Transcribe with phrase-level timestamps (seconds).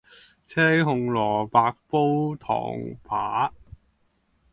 [0.47, 2.71] 青紅蘿蔔煲唐
[3.03, 3.53] 排